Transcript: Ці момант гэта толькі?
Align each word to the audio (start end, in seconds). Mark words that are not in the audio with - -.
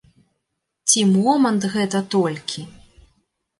Ці 0.93 0.99
момант 1.17 1.69
гэта 1.75 2.03
толькі? 2.19 2.67